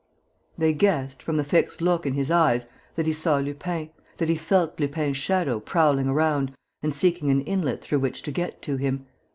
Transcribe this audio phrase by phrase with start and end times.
[0.57, 2.65] They guessed, from the fixed look in his eyes,
[2.95, 7.83] that he saw Lupin, that he felt Lupin's shadow prowling around and seeking an inlet
[7.83, 9.05] through which to get to him.